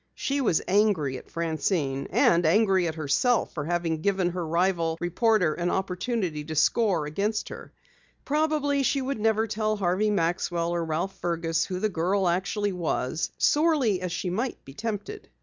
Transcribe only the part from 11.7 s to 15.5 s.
the girl actually was, sorely as she might be tempted.